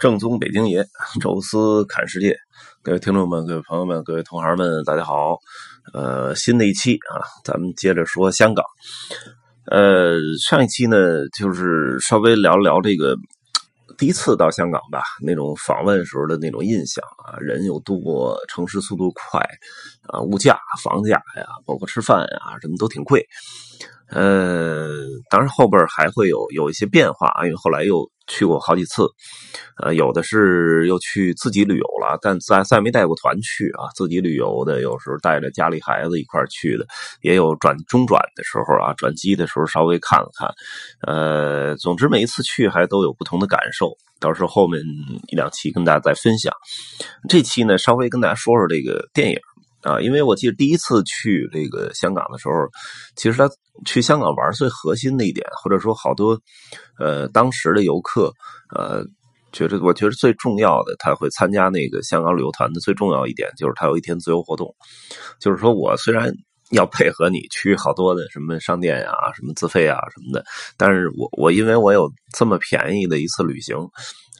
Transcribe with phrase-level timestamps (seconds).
[0.00, 0.82] 正宗北京爷，
[1.20, 2.34] 宙斯看世界，
[2.82, 5.36] 各位听众们、各位朋友们、各位同行们，大家好。
[5.92, 8.64] 呃，新的一期啊，咱们接着说香港。
[9.66, 13.14] 呃，上一期呢，就是稍微聊聊这个
[13.98, 19.38] 第一次到香港吧，那种访问时候的那种印象啊，人又多，城市速度快
[20.08, 23.26] 啊，物价、房价呀，包括吃饭呀，什么都挺贵。
[24.08, 24.88] 呃，
[25.28, 29.02] 当然后边还会有有一些变化啊，因为后来又去过好几次，
[29.82, 36.86] 呃，有的是又去自己旅游了，但再再没带过团去啊，自己旅游的有时候带着家里孩子一块去的，
[37.22, 40.48] 也有转中转的时候啊，转机的时候稍微看了看，
[41.06, 43.90] 呃，总之每一次去还都有不同的感受，
[44.20, 44.80] 到时候后面
[45.28, 46.54] 一两期跟大家再分享，
[47.28, 49.36] 这期呢稍微跟大家说说这个电影。
[49.82, 52.54] 啊，因为我记得第一次去这个香港的时候，
[53.16, 53.48] 其实他
[53.86, 56.38] 去香港玩最核心的一点，或者说好多
[56.98, 58.30] 呃当时的游客
[58.76, 59.02] 呃
[59.52, 64.74] 觉得，我觉得最重要的，他会参加那个香港旅游团的最重要一点，就是他有一天自由活动。
[65.40, 66.30] 就是说我虽然
[66.72, 70.44] 要配合你去好多的什么商店呀、什么自费啊什么的，
[70.76, 73.74] 但是我我因为我有这么便宜的一次旅行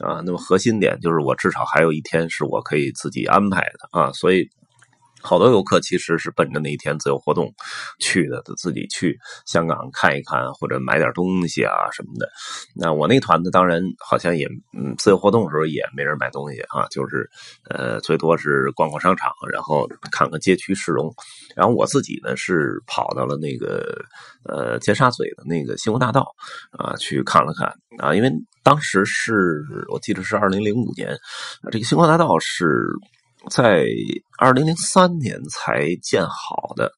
[0.05, 4.47] 啊，那么核心点就是我至少还有一天是我可以自己安排的啊，所以。
[5.21, 7.53] 好多游客其实是奔着那一天自由活动
[7.99, 12.29] 去的，自己去香港看一看，或者买点东西啊什么的。
[12.75, 14.47] 那我那团子，当然好像也
[14.77, 17.29] 嗯，自由活动的时候也没人买东西啊，就是
[17.69, 21.13] 呃，最多是逛逛商场，然后看看街区市容。
[21.55, 24.03] 然后我自己呢是跑到了那个
[24.45, 26.25] 呃尖沙咀的那个星光大道
[26.71, 27.67] 啊去看了看
[27.99, 28.31] 啊，因为
[28.63, 31.17] 当时是我记得是二零零五年，
[31.71, 32.87] 这个星光大道是。
[33.49, 33.85] 在
[34.37, 36.91] 二零零三年才建好的，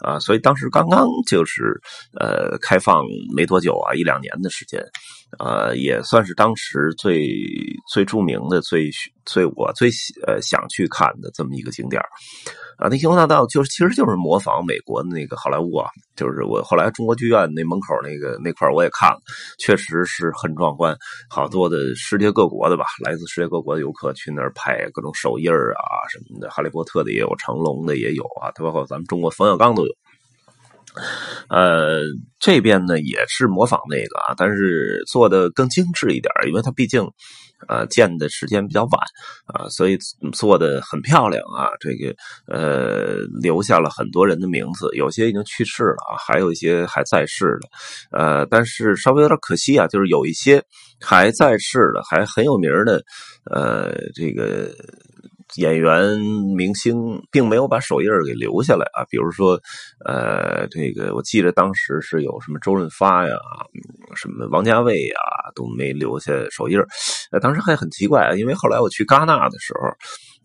[0.00, 1.80] 啊，所以当时刚刚就是
[2.18, 3.04] 呃开放
[3.34, 4.80] 没多久啊，一两年的时间，
[5.38, 7.28] 呃，也算是当时最
[7.92, 8.90] 最著名的、最
[9.24, 9.90] 最我最
[10.26, 12.00] 呃想去看的这么一个景点
[12.78, 19.18] 啊，那星光大道就是其实就是模仿美国的那个好莱坞啊，就是我后来中国剧院那门口那个那块我也看了，
[19.58, 20.96] 确实是很壮观，
[21.28, 29.87] 好多的世界各国的吧，来自世界各国的游客去那儿拍各种手印啊什么的，哈利波特的也有，成龙的也有啊，包括咱们中国冯小刚都。
[31.48, 32.00] 呃，
[32.38, 37.02] 这边呢也是模仿那个啊，但是做的更精致一点，因为它毕竟
[37.68, 39.00] 呃建的时间比较晚
[39.46, 39.96] 啊，所以
[40.32, 41.70] 做的很漂亮啊。
[41.80, 42.14] 这个
[42.46, 47.68] 呃留下了很多人的名字，有些已经去世了啊，还有一些还在世的。
[48.18, 50.62] 呃，但是稍微有点可惜啊，就是有一些
[51.00, 53.02] 还在世的，还很有名的，
[53.50, 54.70] 呃，这个。
[55.56, 56.18] 演员
[56.56, 59.60] 明星并没有把手印给留下来啊，比如说，
[60.04, 63.34] 呃，这个我记得当时是有什么周润发呀，
[64.14, 65.16] 什么王家卫呀，
[65.54, 66.78] 都没留下手印
[67.32, 69.88] 呃，当时还很奇怪，因为后来我去戛纳的时候。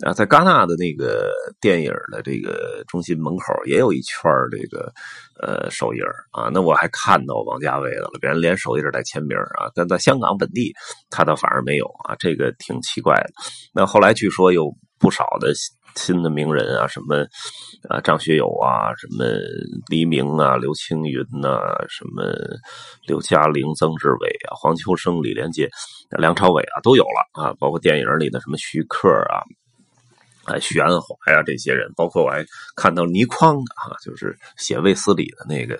[0.03, 1.31] 啊，在戛纳的那个
[1.61, 4.91] 电影的这个中心门口也有一圈这个
[5.39, 10.73] 呃手印啊，那我还看到王家卫的了，别人连手印带签名啊，但在香港本地
[11.11, 13.29] 他倒反而没有啊，这个挺奇怪的。
[13.71, 15.51] 那后来据说有不少的
[15.97, 17.17] 新的名人啊，什么
[17.89, 19.25] 啊张学友啊，什么
[19.89, 21.59] 黎明啊、刘青云呐，
[21.89, 22.23] 什么
[23.05, 25.69] 刘嘉玲、曾志伟啊、黄秋生、李连杰、
[26.17, 29.43] 梁朝伟啊都有了啊，包括电影里的什么徐克啊。
[30.45, 32.45] 啊，许鞍华呀，这些人，包括我还
[32.77, 35.75] 看到倪匡啊，就是写《卫斯理》的那个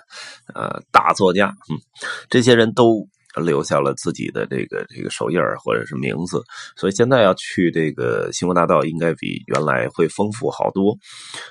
[0.54, 1.80] 呃大作家，嗯，
[2.28, 3.08] 这些人都。
[3.36, 6.42] 留下了自己的这个这个手印或者是名字，
[6.76, 10.96] 所以现在要去这个星光大道，应该比原来会丰富好多。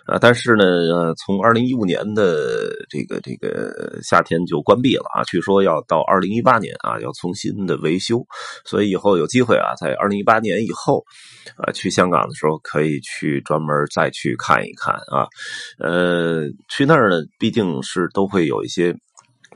[0.05, 8.25] 啊，但是呢，从二零一五年的这个这个夏天就关闭了啊，据说要到二零一八年啊，要重新的维修。
[8.65, 11.03] 所以以后有机会啊，在二零一八年以后
[11.57, 15.27] 啊，去香港的时候可以去专门再去看一看啊。
[15.79, 18.95] 呃，去那儿呢，毕竟是都会有一些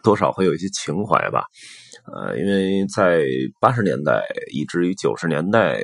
[0.04, 1.46] 多少会有一些情怀吧。
[2.14, 3.22] 呃，因为在
[3.60, 4.24] 八十年代
[4.54, 5.78] 以至于九十年代，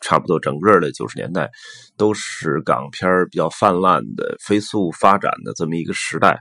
[0.00, 1.50] 差不多整个的九十年代，
[1.98, 6.40] 都是港片比较泛滥的、飞速发展的这么一个时代。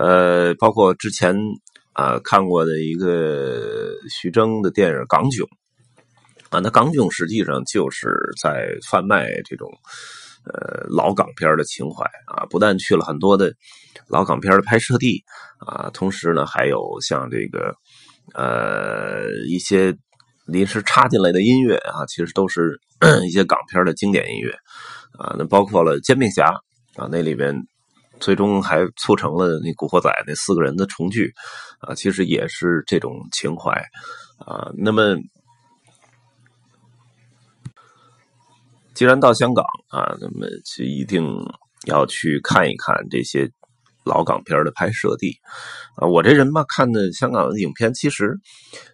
[0.00, 1.36] 呃，包括之前
[1.92, 5.46] 啊看过的一个徐峥的电影《港囧》
[6.48, 8.08] 啊，那《港囧》实际上就是
[8.42, 9.70] 在贩卖这种
[10.44, 13.54] 呃老港片的情怀啊，不但去了很多的
[14.08, 15.22] 老港片的拍摄地
[15.58, 17.76] 啊，同时呢还有像这个。
[18.34, 19.96] 呃，一些
[20.46, 22.80] 临时插进来的音乐啊，其实都是
[23.26, 24.52] 一些港片的经典音乐
[25.18, 25.34] 啊。
[25.38, 26.44] 那包括了《煎饼侠》
[27.02, 27.54] 啊，那里边
[28.18, 31.32] 最终还促成了那《古惑仔》那四个人的重聚
[31.80, 33.72] 啊，其实也是这种情怀
[34.38, 34.70] 啊。
[34.76, 35.16] 那么
[38.92, 41.24] 既然到香港啊，那么就一定
[41.86, 43.50] 要去看一看这些
[44.04, 45.38] 老港片的拍摄地
[45.96, 46.08] 啊。
[46.08, 48.38] 我这人吧，看的香港的影片，其实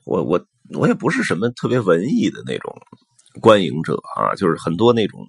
[0.04, 0.44] 我我
[0.74, 2.76] 我也不是什么特别文艺的那种
[3.40, 5.26] 观影者啊，就是很多那种。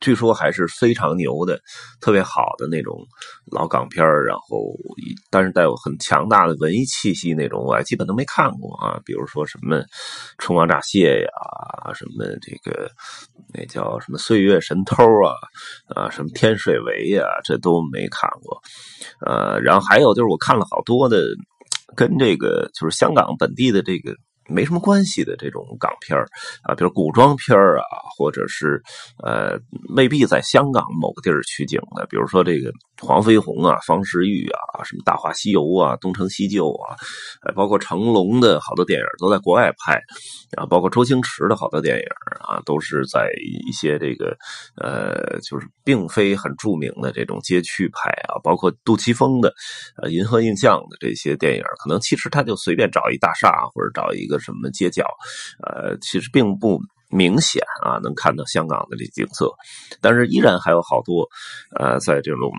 [0.00, 1.60] 据说还是非常牛的，
[2.00, 2.98] 特别好的那种
[3.50, 4.74] 老港片然后
[5.30, 9.00] 但是带有很强大的文艺气息那种，我还基本都没看过啊。
[9.04, 9.76] 比如说什么
[10.38, 12.90] 《春光乍泄》呀，什么这个
[13.54, 15.34] 那叫什么《岁月神偷》啊，
[15.94, 18.60] 啊，什么《天水围》呀，这都没看过。
[19.26, 21.22] 呃，然后还有就是我看了好多的，
[21.96, 24.14] 跟这个就是香港本地的这个。
[24.50, 26.18] 没什么关系的这种港片
[26.62, 27.84] 啊，比如古装片啊，
[28.16, 28.82] 或者是
[29.22, 29.58] 呃
[29.94, 36.96] 未必在香港某个地儿取景的，比如说这个黄飞鸿啊、方世玉啊、什么《大话西游》啊、《东成西就》啊，
[37.54, 39.94] 包括成龙的好多电影都在国外拍
[40.56, 42.04] 啊，包括周星驰的好多电影
[42.40, 43.30] 啊，都是在
[43.66, 44.36] 一些这个
[44.82, 49.52] 呃，就是并非很著名的这种街区拍啊，包括杜琪峰的
[50.02, 54.40] 呃银河映像的这些电影，可能其实他就随便找一大厦或者找一个。
[54.40, 55.04] 什么街角，
[55.62, 56.80] 呃，其实并不
[57.10, 59.52] 明显啊，能看到香港的这景色，
[60.00, 61.28] 但是依然还有好多，
[61.78, 62.50] 呃，在这种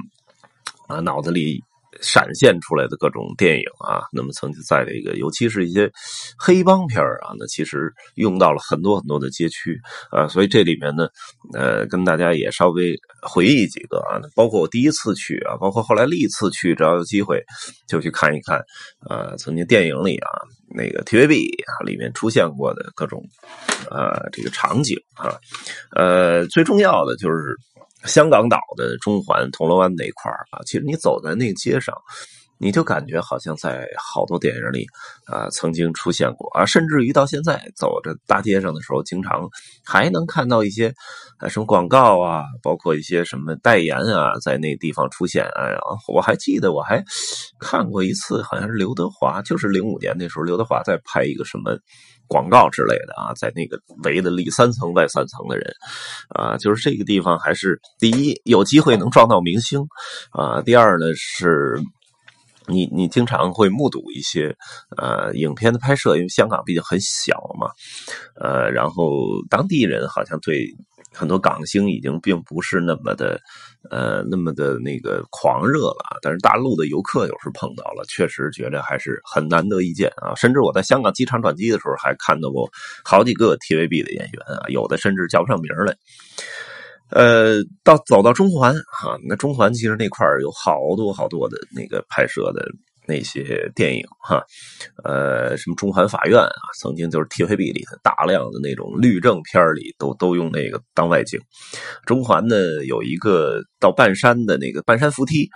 [0.91, 1.63] 啊脑子里。
[2.01, 5.91] 闪现出来的各种电影啊，那么曾经在这个，尤其是一些
[6.39, 9.77] 黑帮片啊，那其实用到了很多很多的街区
[10.09, 11.09] 啊，所以这里面呢，
[11.53, 17.43] 呃，跟大家也稍微回忆几个啊，包括我第一次去啊，包括后来历次去，只要有机会
[17.89, 18.57] 就去看一看
[19.01, 20.31] 啊，曾经电影里啊，
[20.73, 23.23] 那个 TVB 啊里面出现过的各种
[23.89, 25.37] 呃这个场景啊，
[25.95, 27.55] 呃，最重要的就是。
[28.05, 31.95] 香港岛的中环、铜锣湾那块啊，其实你走在那个街上，
[32.61, 34.85] 你就感觉好像在好多电影里
[35.25, 39.49] 啊曾经出现过啊，甚至于到现在走着大街上的时候，经常
[39.83, 40.93] 还能看到一些
[41.49, 45.43] 什么广告啊，包括一些什么代言啊，在那地方出现。
[45.43, 45.79] 哎呀，
[46.13, 47.03] 我还记得我还
[47.59, 51.77] 看过一次，好像是刘德华，就是零五年那时候，刘德华在拍一个什么。
[52.27, 55.69] 广告之类的啊，在那个围的里三层外三层的人，
[56.29, 59.81] 啊，就是这个地方还是第一有机会能撞到明星，
[60.31, 61.77] 啊，第二呢是，
[62.67, 64.55] 你你经常会目睹一些
[64.97, 67.71] 呃影片的拍摄，因为香港毕竟很小嘛，
[68.39, 69.13] 呃，然后
[69.49, 70.75] 当地人好像对。
[71.13, 73.37] 很多港星已经并不是那么的，
[73.89, 76.17] 呃，那么的那个狂热了。
[76.21, 80.33] 但是大陆的游客有时碰到了，确实觉得还是很难得一见啊。
[80.35, 82.71] 甚至我在香港机场转机的时候，还看到过
[83.03, 85.93] 好几个 TVB 的演员啊，有的甚至叫不上名来。
[87.11, 92.65] 呃，到走到中环啊，那中环其实那块有好多好多的那个拍摄的。
[93.07, 94.41] 那些电影哈，
[95.03, 101.37] 呃，什么中环法院啊，曾经就是 TVB 里的大量的那种律政片里都都用那个当外景。
[102.05, 102.55] 中环呢
[102.85, 105.49] 有一个到半山的那个半山扶梯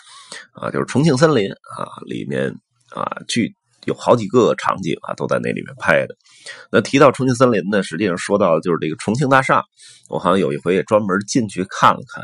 [0.54, 2.50] 啊，就是重庆森林啊，里面
[2.90, 6.16] 啊剧有好几个场景啊都在那里面拍的。
[6.72, 9.64] 那提到重庆森林呢，实际上说到的就是这个重庆大厦，
[10.10, 12.24] 我好像有一回也专门进去看了看。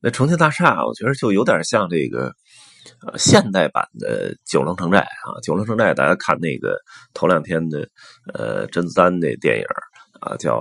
[0.00, 2.32] 那重庆大厦，我觉得就有点像这个。
[3.06, 6.76] 呃，现代版的九龙城寨啊，九龙城寨，大家看那个
[7.14, 7.88] 头两天的
[8.34, 9.64] 呃甄子丹那电影
[10.20, 10.54] 啊，叫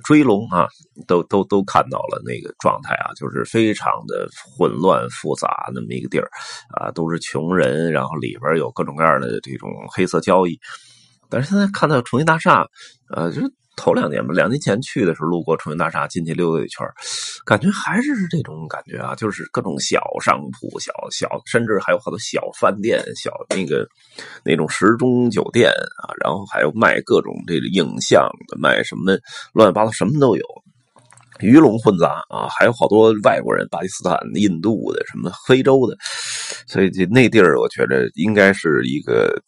[0.00, 0.66] 追龙啊，
[1.06, 6.28] 都都都看到了那个状态啊，就是非常的混乱复杂那么一个地儿
[6.78, 10.58] 啊，都是穷人，然后里边有各种各样的这种黑色交易，
[11.28, 12.66] 但是现在看到重庆大厦，
[13.14, 13.40] 呃，就。
[13.74, 16.86] 头两年吧，两年前去的时候路过重庆大厦，进去溜达一圈，
[17.46, 23.88] 感觉还是这种感觉啊，就是各种小商铺、小小，甚至还有好多小饭店、小那个
[24.44, 29.18] 那种时钟酒店啊，然后还有卖各种这个影像的，卖什么
[29.54, 30.44] 乱七八糟什么都有，
[31.40, 35.96] 鱼龙混杂啊，还有好多外国人，巴基斯坦、印度的，什么非洲的，
[36.66, 39.42] 所以这那地儿我觉得应该是一个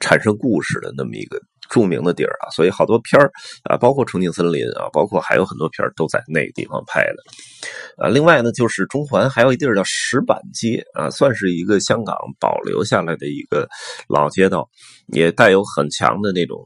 [0.00, 1.40] 产生故事的那么一个。
[1.68, 3.30] 著名的地儿啊，所以好多片儿
[3.64, 8.04] 啊，包括《重庆森林》啊，包括还有很多片儿都在那个地方拍的。
[8.04, 13.68] 啊，另外呢，就是中环还有一地儿叫石板街啊，算是一个香港保留下来的一个
[14.08, 14.68] 老街道，
[15.08, 16.58] 也带有很强的那种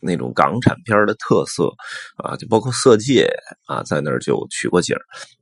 [0.00, 1.70] 那种港产片的特色
[2.16, 3.28] 啊，就包括《色戒》
[3.72, 4.96] 啊，在那儿就取过景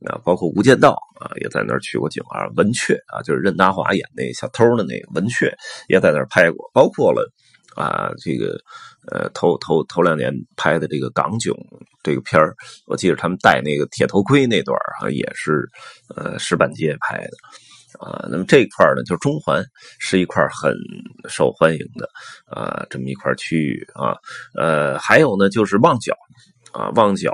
[0.07, 5.47] 啊，包括《无间道》啊，也在那儿取过景啊，《文雀》啊，就是任达华演那小偷的那个《文雀》
[5.89, 7.31] 也在那儿拍过，包括了。
[7.79, 8.59] 啊，这个
[9.07, 11.55] 呃，头头头两年拍的这个港囧
[12.03, 12.57] 这个片儿，
[12.87, 15.71] 我记得他们戴那个铁头盔那段啊，也是
[16.17, 18.27] 呃石板街拍的啊。
[18.29, 19.65] 那么这一块呢，就是中环
[20.01, 20.75] 是一块很
[21.29, 22.09] 受欢迎的
[22.51, 24.17] 啊，这么一块区域啊。
[24.57, 26.13] 呃，还有呢，就是旺角
[26.73, 27.33] 啊，旺角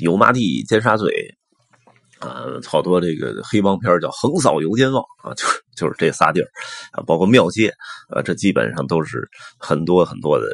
[0.00, 1.04] 油麻地尖沙咀。
[2.20, 5.04] 啊，好多这个黑帮片叫横扫油尖旺
[5.34, 5.46] 就
[5.78, 6.48] 就是这仨地儿
[6.90, 7.72] 啊，包括庙街
[8.08, 10.44] 啊，这基本上都是很多很多的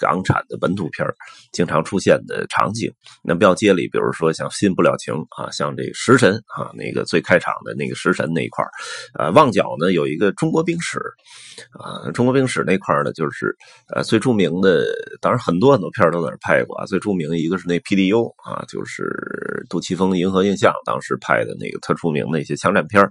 [0.00, 1.04] 港产的本土片
[1.50, 2.88] 经常出现的场景。
[3.24, 8.64] 那庙街里，比如说像《新不了情》啊，像这《食神》啊，那个最开场的那个《食神》那一块
[9.14, 11.00] 啊，旺角呢有一个中国兵史
[11.72, 13.52] 啊，中国兵史那块呢，就是
[13.92, 14.86] 呃最著名的，
[15.20, 21.18] 当然很多很多片都在那拍过啊，最著名的一个是那 PDU 啊，就是杜琪峰《银河印象》当时。
[21.20, 23.02] 拍的那个特出名的一些枪战片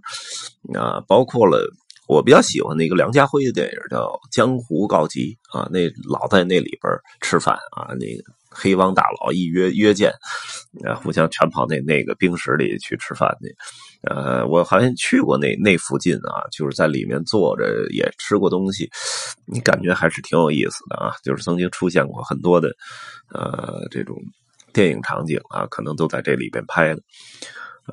[0.73, 1.59] 啊，包括了
[2.07, 10.11] 我比较喜欢的一个梁家辉的电影叫《江湖告急》啊，那老在那里边吃饭啊，那个黑帮大佬一约约见，
[10.85, 13.53] 啊，互相全跑那那个冰室里去吃饭去。
[14.03, 18.89] 呃，我好像去过那那附近啊，就是在里面坐着也吃过东西，
[19.45, 22.69] 你感觉还是挺有意思的啊，就是曾经出现过很多的
[23.33, 24.15] 呃这种
[24.71, 27.01] 电影场景啊，可能都在这里边拍的。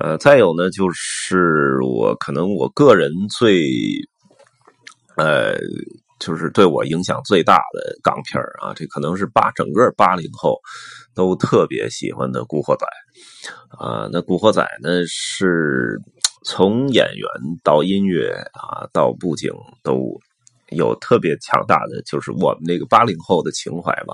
[0.01, 3.65] 呃，再有呢，就是我可能我个人最，
[5.15, 5.55] 呃，
[6.19, 10.59] 就是对我影响最大的港片啊，这可能是八整个八零后
[11.13, 12.85] 都特别喜欢的《古惑仔》
[13.85, 14.09] 啊。
[14.11, 15.97] 那《古惑仔》呢，是
[16.43, 17.27] 从演员
[17.63, 19.49] 到音乐啊，到布景
[19.81, 20.19] 都
[20.71, 24.13] 有特别强大的，就是我们那个八零后的情怀吧。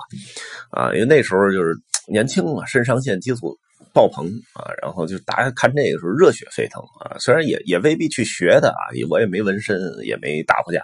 [0.69, 1.75] 啊，因为那时候就是
[2.07, 3.57] 年轻嘛，肾上腺激素。
[3.93, 4.71] 爆棚啊！
[4.81, 7.17] 然后就大家看这个时候热血沸腾啊！
[7.19, 10.79] 虽然也也未必去学的啊，我也没纹身，也没打过架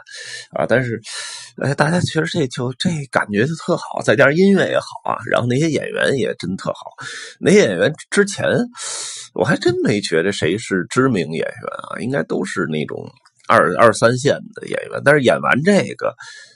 [0.52, 1.02] 啊，但是
[1.62, 6.92] 哎，大家觉得这就这感觉就特好，再加上音乐也好啊，然后那些演员也真特好。
[7.40, 8.46] 那些演员之前
[9.34, 11.54] 我还真没觉得谁是知名演员
[11.90, 13.10] 啊，应该都是那种
[13.48, 16.14] 二二三线的演员，但是演完这个。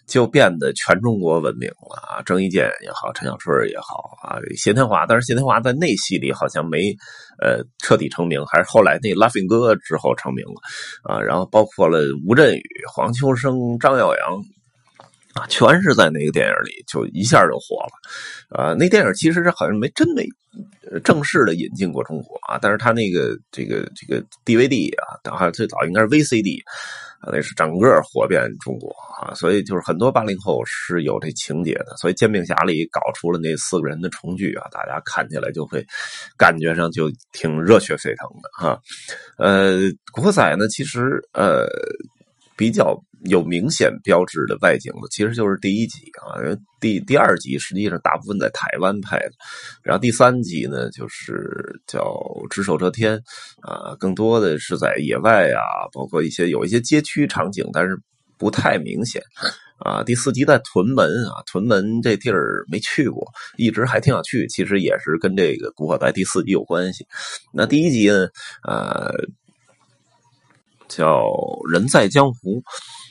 [0.08, 2.22] 就变得全中国闻名了啊！
[2.26, 6.94] 郑伊健也好，陈小春也好啊，谢天华，但是谢天华在那戏里好像没
[7.42, 10.56] 呃彻底成名，还是后来那《Laughing 哥》之后成名了
[11.04, 11.22] 啊。
[11.22, 14.44] 然后包括了吴镇宇、黄秋生、张耀扬
[15.34, 18.74] 啊，全是在那个电影里就一下就火了啊。
[18.74, 20.26] 那电影其实是好像没真没
[21.04, 26.60] 正式的引进过中国啊，但是他那个这个这个 DVD 啊，等下最早应该是 VCD。
[26.60, 35.86] 啊那是整个火遍中国啊，所以就是很多八零后是有这情节的，所以《煎饼侠》里搞出了那四个人的重聚啊，大家看起来就会
[36.36, 38.82] 感觉上就挺热血沸腾的哈。
[39.38, 39.78] 呃，
[40.12, 41.68] 《古惑仔》呢，其实呃
[42.62, 42.96] 比较。
[43.26, 46.42] 有明显标志的外景的，其实就是第一集啊。
[46.80, 49.32] 第第二集实际上大部分在台湾拍的，
[49.84, 52.00] 然后第三集呢就是叫
[52.50, 53.16] 《只手遮天》
[53.62, 57.96] 啊，更多的是在野外啊，包括一些有一些街区场景，但是
[58.40, 59.22] 不太明显
[59.78, 60.02] 啊。
[60.04, 63.24] 第四集在屯门啊，屯门这地儿没去过，
[63.56, 67.06] 一直还挺想去，其实也是跟这个《古惑仔》第四集有关系。
[67.54, 68.28] 那第一集呢，
[68.68, 69.14] 呃，
[70.96, 71.24] 叫
[71.72, 72.60] 《人在江湖》。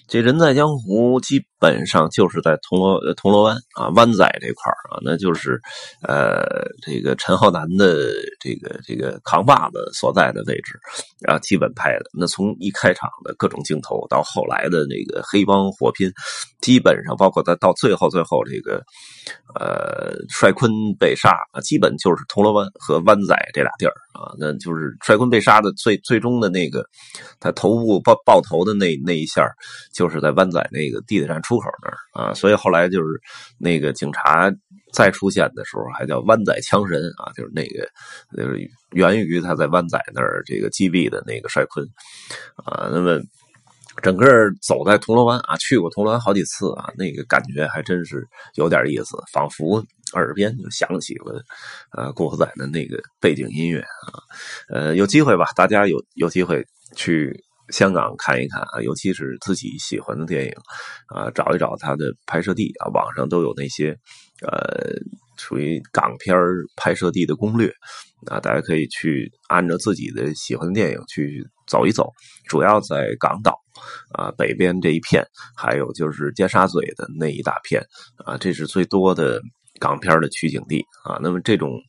[0.06, 5.60] 这人在江湖基本上就是在铜锣铜锣湾啊湾仔这块啊，那就是
[6.02, 6.42] 呃
[6.80, 10.80] 这个陈浩南的这个这个扛把子所在的位置，
[11.20, 12.06] 然后基本拍的。
[12.18, 16.10] 那从一开场的各种镜头到后来的那个黑帮火拼，
[16.62, 18.82] 基本上包括到到最后最后这个
[19.54, 26.84] 呃帅坤被杀，基本就是铜锣湾和湾仔这俩地儿啊，那就是帅坤被杀的最最终的那个
[27.38, 29.46] 他头部爆爆头的那那一下。
[29.92, 33.20] 就是在湾仔那个地铁站出口那儿啊，所以后来就是
[33.58, 34.48] 那个警察
[34.92, 37.88] 再出现的时候，还叫湾仔枪神啊，就是那个
[38.36, 41.84] 就是源于他在湾仔那儿这个击毙的那个帅坤
[42.54, 42.88] 啊。
[42.92, 43.20] 那么
[44.00, 44.26] 整个
[44.62, 51.42] 走在铜锣湾啊，去过铜锣湾好几次啊，那个感觉还真是有点意思，仿佛耳边就响起了
[51.96, 54.22] 呃古惑仔的那个背景音乐啊。
[54.68, 56.64] 呃，有机会吧，大家有有机会
[56.94, 57.44] 去。
[57.70, 60.52] 香港看一看啊，尤其是自己喜欢的电影
[61.06, 63.96] 啊，找一找它的拍摄地啊，网上都有那些
[64.42, 64.92] 呃
[65.36, 66.36] 属于港片
[66.76, 67.72] 拍摄地的攻略
[68.26, 72.10] 啊，大家可以去按照自己的喜欢的电影去走一走。
[72.48, 73.56] 主要在港岛
[74.12, 75.24] 啊北边这一片，
[75.56, 77.80] 还有就是尖沙咀的那一大片
[78.24, 79.40] 啊，这是最多的
[79.78, 81.18] 港片的取景地啊。
[81.22, 81.80] 那么这种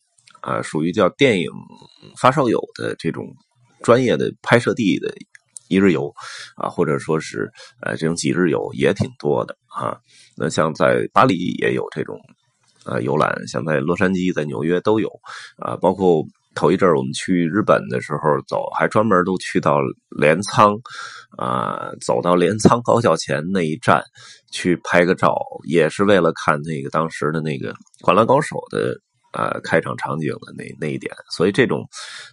[0.42, 1.50] 啊属于叫电影
[2.20, 3.26] 发烧友的这种
[3.82, 5.12] 专业的拍摄地的。
[5.72, 6.14] 一日游
[6.58, 7.50] 啊，或者说是
[7.82, 9.98] 呃这种几日游也挺多的啊。
[10.36, 12.20] 那像在巴黎也有这种
[12.86, 15.10] 呃游览，像在洛杉矶、在纽约都有
[15.58, 15.78] 啊。
[15.78, 16.24] 包括
[16.54, 19.78] 头一阵儿我们去日本的时候走，还专门都去到
[20.20, 20.76] 镰仓
[21.38, 24.04] 啊，走到镰仓高校前那一站
[24.52, 25.34] 去拍个照，
[25.66, 29.00] 也是为了看那个当时的那个《灌篮高手》的
[29.32, 31.14] 啊开场场景的那那一点。
[31.30, 31.88] 所以这种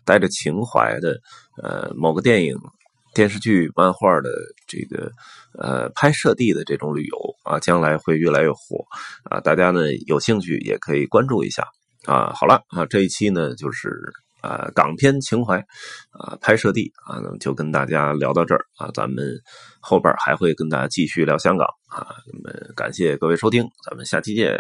[0.04, 1.16] 带着情怀的
[1.62, 2.57] 呃某个电影、
[3.15, 4.31] 电视剧、漫画的
[4.67, 5.11] 这个
[5.59, 8.85] 呃拍摄地的这种旅游啊，将来会越来越火
[9.25, 9.41] 啊！
[9.41, 11.65] 大家呢有兴趣也可以关注一下
[12.05, 12.33] 啊。
[12.35, 14.12] 好了啊，这一期呢就是。
[14.41, 15.59] 啊，港片情怀，
[16.12, 19.25] 啊，拍摄地啊，那么就跟大家聊到这儿啊，咱们
[19.81, 24.57] 后边还会跟大家继续聊香港啊，那么感谢各位收听，咱们下期见。